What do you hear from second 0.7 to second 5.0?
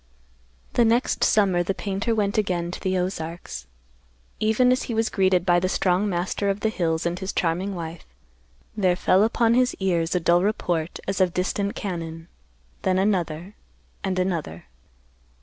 The next summer the painter went again to the Ozarks. Even as he